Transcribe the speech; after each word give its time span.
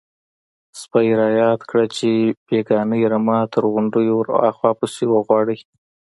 _سپي 0.81 1.07
را 1.19 1.27
ياده 1.41 1.65
کړه 1.69 1.85
چې 1.95 2.09
بېګانۍ 2.47 3.01
رمه 3.11 3.37
تر 3.53 3.63
غونډيو 3.73 4.13
ورهاخوا 4.17 4.71
پسې 4.79 5.03
وغواړئ. 5.09 5.59